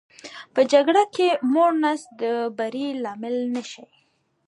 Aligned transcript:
په 0.53 0.61
جګړه 0.71 1.03
کې 1.15 1.27
که 1.35 1.39
موړ 1.53 1.71
نس 1.83 2.01
د 2.21 2.23
بري 2.57 2.87
لامل 3.03 3.35
نه 3.55 3.63
شي. 3.71 3.85